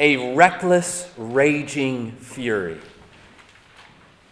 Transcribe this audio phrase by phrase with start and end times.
[0.00, 2.78] A reckless, raging fury.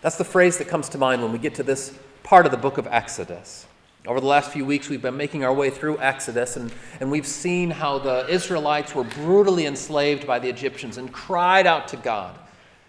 [0.01, 2.59] That's the phrase that comes to mind when we get to this part of the
[2.59, 3.67] book of Exodus.
[4.07, 7.27] Over the last few weeks, we've been making our way through Exodus, and, and we've
[7.27, 12.39] seen how the Israelites were brutally enslaved by the Egyptians and cried out to God,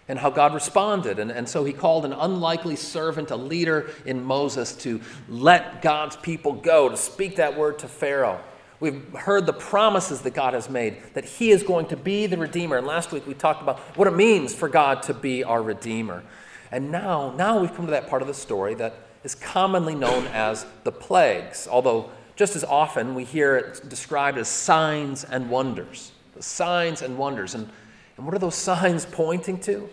[0.06, 1.18] and how God responded.
[1.18, 6.14] And, and so he called an unlikely servant, a leader in Moses, to let God's
[6.14, 8.40] people go, to speak that word to Pharaoh.
[8.80, 12.38] We've heard the promises that God has made, that He is going to be the
[12.38, 12.76] Redeemer.
[12.76, 16.22] And last week we talked about what it means for God to be our Redeemer.
[16.70, 20.26] And now, now we've come to that part of the story that is commonly known
[20.28, 26.12] as the plagues, although just as often we hear it described as signs and wonders.
[26.36, 27.56] The signs and wonders.
[27.56, 27.68] And,
[28.16, 29.90] and what are those signs pointing to?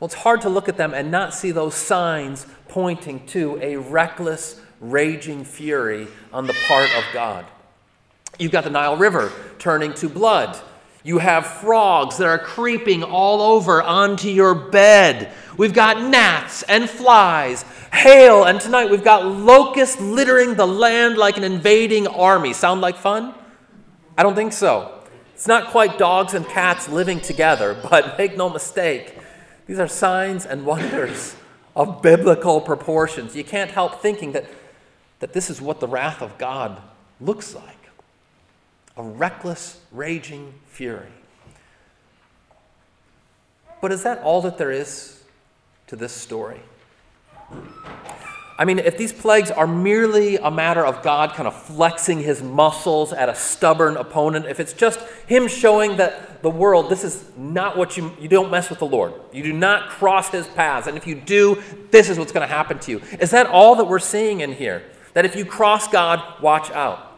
[0.00, 3.76] Well, it's hard to look at them and not see those signs pointing to a
[3.76, 7.44] reckless, raging fury on the part of God.
[8.38, 10.58] You've got the Nile River turning to blood.
[11.04, 15.32] You have frogs that are creeping all over onto your bed.
[15.56, 21.36] We've got gnats and flies, hail, and tonight we've got locusts littering the land like
[21.36, 22.52] an invading army.
[22.52, 23.34] Sound like fun?
[24.16, 25.00] I don't think so.
[25.34, 29.18] It's not quite dogs and cats living together, but make no mistake,
[29.66, 31.34] these are signs and wonders
[31.76, 33.34] of biblical proportions.
[33.34, 34.46] You can't help thinking that,
[35.18, 36.80] that this is what the wrath of God
[37.20, 37.81] looks like
[38.96, 41.08] a reckless, raging fury.
[43.80, 45.22] But is that all that there is
[45.88, 46.60] to this story?
[48.58, 52.42] I mean, if these plagues are merely a matter of God kind of flexing his
[52.42, 57.24] muscles at a stubborn opponent, if it's just him showing that the world, this is
[57.36, 59.14] not what you, you don't mess with the Lord.
[59.32, 60.86] You do not cross his paths.
[60.86, 61.60] And if you do,
[61.90, 63.02] this is what's going to happen to you.
[63.20, 64.84] Is that all that we're seeing in here?
[65.14, 67.11] That if you cross God, watch out.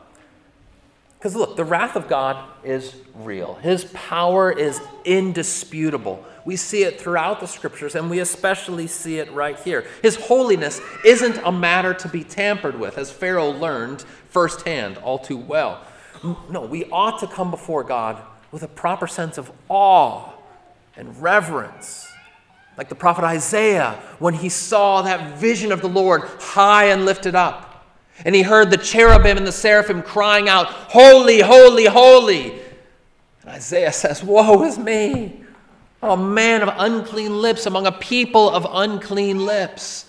[1.25, 6.23] Because look, the wrath of God is real, His power is indisputable.
[6.45, 9.87] We see it throughout the scriptures, and we especially see it right here.
[10.03, 15.39] His holiness isn't a matter to be tampered with, as Pharaoh learned firsthand all too
[15.39, 15.81] well.
[16.51, 18.21] No, we ought to come before God
[18.53, 20.31] with a proper sense of awe
[20.95, 22.07] and reverence.
[22.77, 27.35] Like the prophet Isaiah, when he saw that vision of the Lord high and lifted
[27.35, 27.64] up.
[28.25, 32.53] And he heard the cherubim and the seraphim crying out, Holy, holy, holy.
[33.43, 35.41] And Isaiah says, Woe is me,
[36.03, 40.07] a man of unclean lips among a people of unclean lips.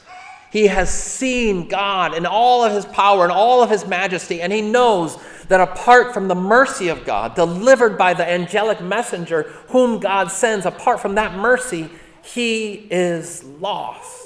[0.51, 4.53] He has seen God in all of his power and all of his majesty, and
[4.53, 5.17] he knows
[5.49, 10.65] that apart from the mercy of God, delivered by the angelic messenger whom God sends,
[10.65, 11.89] apart from that mercy,
[12.23, 14.24] he is lost.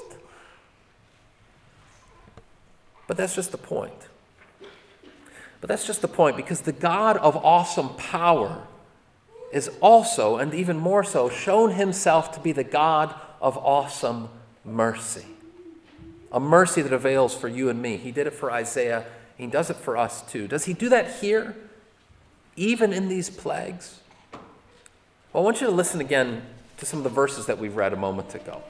[3.10, 4.08] But that's just the point.
[5.62, 8.68] But that's just the point because the God of awesome power
[9.52, 14.30] is also, and even more so, shown himself to be the God of awesome
[14.64, 15.26] mercy.
[16.32, 17.98] A mercy that avails for you and me.
[17.98, 19.06] He did it for Isaiah,
[19.36, 20.48] he does it for us too.
[20.48, 21.56] Does he do that here,
[22.56, 24.02] even in these plagues?
[25.34, 26.44] Well, I want you to listen again
[26.78, 28.62] to some of the verses that we've read a moment ago.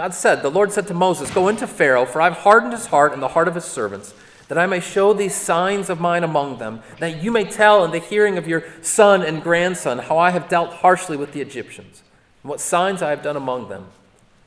[0.00, 3.12] God said, The Lord said to Moses, Go into Pharaoh, for I've hardened his heart
[3.12, 4.14] and the heart of his servants,
[4.48, 7.90] that I may show these signs of mine among them, that you may tell in
[7.90, 12.02] the hearing of your son and grandson how I have dealt harshly with the Egyptians,
[12.42, 13.88] and what signs I have done among them,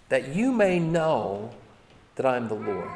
[0.10, 1.52] that you may know
[2.16, 2.90] that I am the Lord.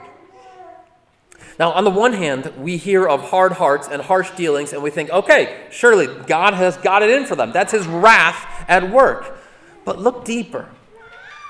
[1.59, 4.89] Now, on the one hand, we hear of hard hearts and harsh dealings, and we
[4.89, 7.51] think, okay, surely God has got it in for them.
[7.51, 9.38] That's his wrath at work.
[9.86, 10.68] But look deeper.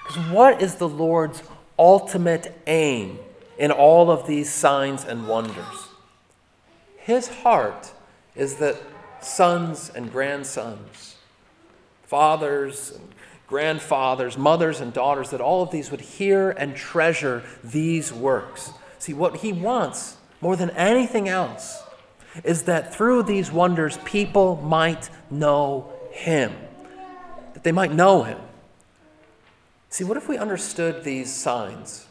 [0.07, 1.43] Because what is the Lord's
[1.77, 3.19] ultimate aim
[3.57, 5.89] in all of these signs and wonders?
[6.97, 7.91] His heart
[8.35, 8.77] is that
[9.21, 11.17] sons and grandsons,
[12.03, 13.09] fathers and
[13.47, 18.71] grandfathers, mothers and daughters, that all of these would hear and treasure these works.
[18.99, 21.81] See, what he wants more than anything else
[22.43, 26.53] is that through these wonders, people might know him,
[27.53, 28.39] that they might know him.
[29.89, 32.07] See, what if we understood these signs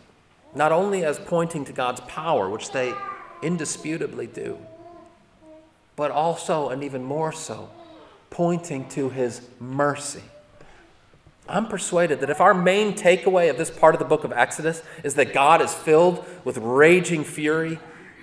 [0.54, 2.94] not only as pointing to God's power, which they
[3.42, 4.58] indisputably do,
[5.96, 7.68] but also, and even more so,
[8.30, 10.22] pointing to his mercy.
[11.48, 14.82] I'm persuaded that if our main takeaway of this part of the book of Exodus
[15.04, 17.78] is that God is filled with raging fury,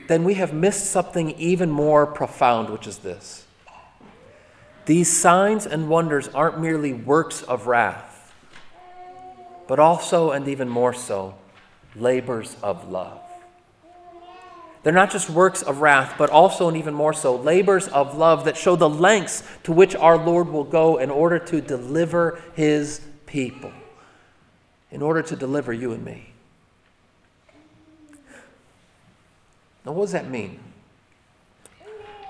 [0.08, 3.46] then we have missed something even more profound, which is this.
[4.86, 8.13] These signs and wonders aren't merely works of wrath,
[9.68, 11.36] but also, and even more so,
[11.96, 13.20] labors of love.
[14.84, 18.44] They're not just works of wrath, but also, and even more so, labors of love
[18.46, 23.00] that show the lengths to which our Lord will go in order to deliver his
[23.26, 23.72] people,
[24.92, 26.34] in order to deliver you and me.
[29.86, 30.60] Now, what does that mean?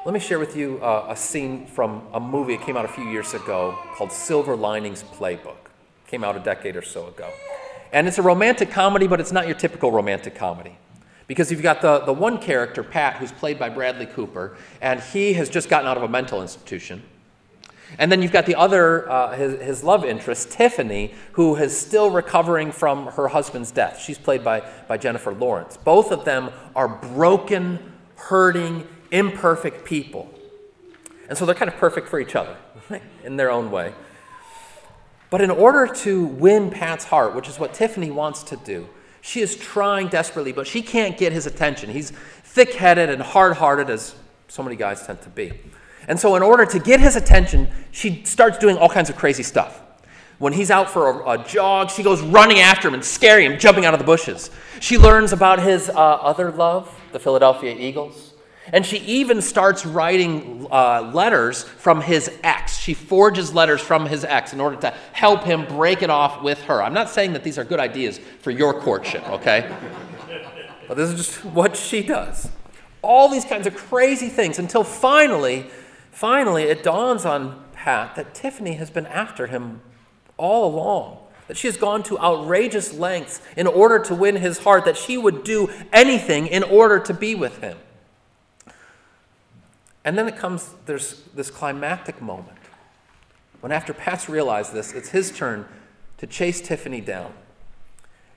[0.05, 2.89] Let me share with you uh, a scene from a movie that came out a
[2.89, 5.62] few years ago called Silver Linings Playbook.
[6.13, 7.27] Came out a decade or so ago.
[7.91, 10.77] And it's a romantic comedy, but it's not your typical romantic comedy.
[11.25, 15.33] Because you've got the, the one character, Pat, who's played by Bradley Cooper, and he
[15.33, 17.01] has just gotten out of a mental institution.
[17.97, 22.11] And then you've got the other, uh, his, his love interest, Tiffany, who is still
[22.11, 23.99] recovering from her husband's death.
[23.99, 25.77] She's played by, by Jennifer Lawrence.
[25.77, 30.31] Both of them are broken, hurting, imperfect people.
[31.27, 32.55] And so they're kind of perfect for each other
[33.23, 33.95] in their own way.
[35.33, 38.87] But in order to win Pat's heart, which is what Tiffany wants to do,
[39.21, 41.89] she is trying desperately, but she can't get his attention.
[41.89, 42.11] He's
[42.43, 44.13] thick headed and hard hearted, as
[44.47, 45.53] so many guys tend to be.
[46.07, 49.41] And so, in order to get his attention, she starts doing all kinds of crazy
[49.41, 49.81] stuff.
[50.37, 53.57] When he's out for a, a jog, she goes running after him and scaring him,
[53.57, 54.51] jumping out of the bushes.
[54.81, 58.32] She learns about his uh, other love, the Philadelphia Eagles.
[58.71, 62.77] And she even starts writing uh, letters from his ex.
[62.77, 66.61] She forges letters from his ex in order to help him break it off with
[66.63, 66.81] her.
[66.81, 69.75] I'm not saying that these are good ideas for your courtship, okay?
[70.87, 72.49] but this is just what she does.
[73.01, 75.65] All these kinds of crazy things until finally
[76.13, 79.81] Finally, it dawns on Pat that Tiffany has been after him
[80.37, 81.17] all along,
[81.47, 85.17] that she has gone to outrageous lengths in order to win his heart, that she
[85.17, 87.77] would do anything in order to be with him.
[90.05, 92.57] And then it comes, there's this climactic moment
[93.63, 95.65] when, after Pat's realized this, it's his turn
[96.17, 97.31] to chase Tiffany down.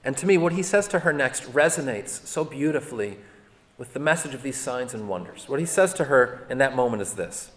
[0.05, 3.19] And to me, what he says to her next resonates so beautifully
[3.77, 5.49] with the message of these signs and wonders.
[5.49, 7.51] What he says to her in that moment is this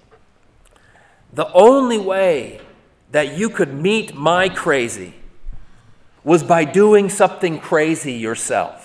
[1.32, 2.60] the only way
[3.12, 5.14] that you could meet my crazy
[6.24, 8.79] was by doing something crazy yourself.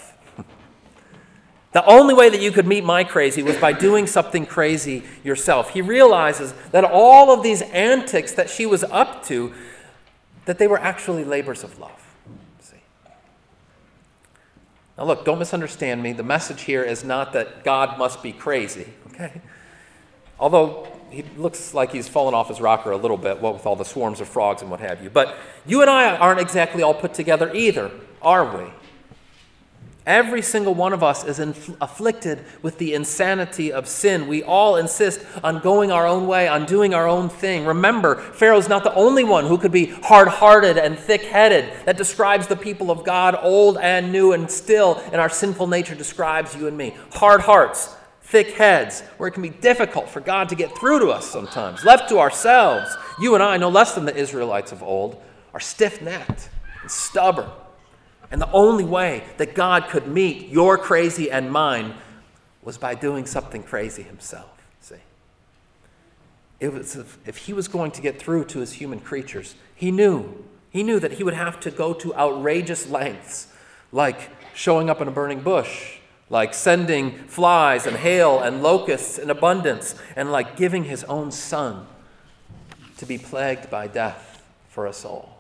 [1.75, 5.71] The only way that you could meet my crazy was by doing something crazy yourself.
[5.71, 9.53] He realizes that all of these antics that she was up to
[10.45, 12.01] that they were actually labors of love.
[12.61, 12.77] See?
[14.97, 16.13] Now look, don't misunderstand me.
[16.13, 19.41] The message here is not that God must be crazy, okay?
[20.39, 23.75] Although he looks like he's fallen off his rocker a little bit, what with all
[23.75, 25.11] the swarms of frogs and what have you.
[25.11, 25.35] But
[25.67, 27.91] you and I aren't exactly all put together either,
[28.23, 28.71] are we?
[30.07, 31.39] Every single one of us is
[31.81, 34.27] afflicted with the insanity of sin.
[34.27, 37.65] We all insist on going our own way, on doing our own thing.
[37.65, 41.73] Remember, Pharaoh's not the only one who could be hard hearted and thick headed.
[41.87, 45.95] That describes the people of God, old and new, and still in our sinful nature
[45.95, 46.95] describes you and me.
[47.13, 51.09] Hard hearts, thick heads, where it can be difficult for God to get through to
[51.09, 51.83] us sometimes.
[51.83, 55.23] Left to ourselves, you and I, no less than the Israelites of old,
[55.55, 56.51] are stiff necked
[56.83, 57.49] and stubborn.
[58.35, 61.95] And the only way that God could meet your crazy and mine
[62.65, 64.51] was by doing something crazy himself.
[64.81, 64.97] See?
[66.59, 69.93] It was if, if he was going to get through to his human creatures, he
[69.93, 70.45] knew.
[70.71, 73.53] He knew that he would have to go to outrageous lengths,
[73.93, 75.99] like showing up in a burning bush
[76.31, 81.87] like sending flies and hail and locusts in abundance, and like giving his own son
[82.97, 85.34] to be plagued by death for us all.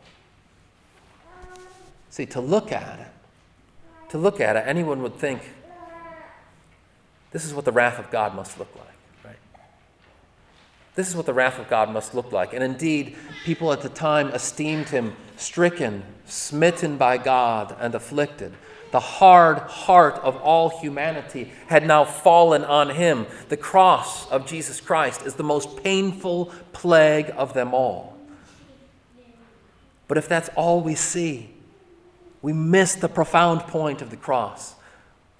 [2.14, 5.40] See, to look at it, to look at it, anyone would think
[7.32, 9.36] this is what the wrath of God must look like, right?
[10.94, 12.52] This is what the wrath of God must look like.
[12.52, 18.52] And indeed, people at the time esteemed him stricken, smitten by God, and afflicted.
[18.92, 23.26] The hard heart of all humanity had now fallen on him.
[23.48, 28.16] The cross of Jesus Christ is the most painful plague of them all.
[30.06, 31.53] But if that's all we see,
[32.44, 34.74] we miss the profound point of the cross.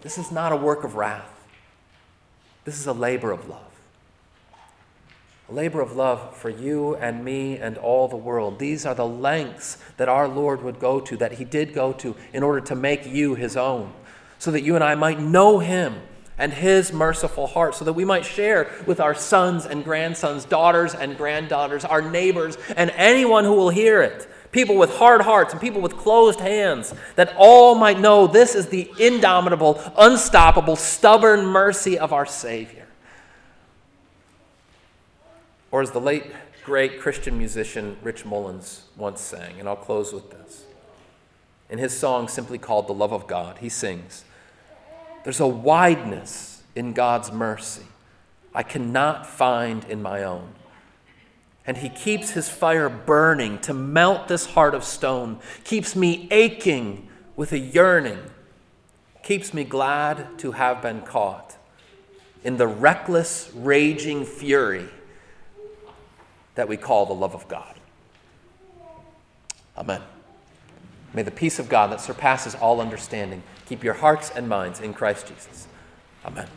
[0.00, 1.46] This is not a work of wrath,
[2.64, 3.60] this is a labor of love
[5.48, 8.58] a labor of love for you and me and all the world.
[8.58, 12.16] These are the lengths that our Lord would go to, that He did go to,
[12.32, 13.92] in order to make you His own,
[14.38, 16.00] so that you and I might know Him
[16.38, 20.94] and His merciful heart so that we might share with our sons and grandsons, daughters
[20.94, 24.26] and granddaughters, our neighbors, and anyone who will hear it.
[24.54, 28.68] People with hard hearts and people with closed hands, that all might know this is
[28.68, 32.86] the indomitable, unstoppable, stubborn mercy of our Savior.
[35.72, 36.30] Or as the late
[36.62, 40.62] great Christian musician Rich Mullins once sang, and I'll close with this.
[41.68, 44.24] In his song simply called The Love of God, he sings,
[45.24, 47.86] There's a wideness in God's mercy
[48.54, 50.54] I cannot find in my own.
[51.66, 57.08] And he keeps his fire burning to melt this heart of stone, keeps me aching
[57.36, 58.18] with a yearning,
[59.22, 61.56] keeps me glad to have been caught
[62.42, 64.88] in the reckless, raging fury
[66.54, 67.74] that we call the love of God.
[69.76, 70.02] Amen.
[71.14, 74.92] May the peace of God that surpasses all understanding keep your hearts and minds in
[74.92, 75.66] Christ Jesus.
[76.24, 76.48] Amen.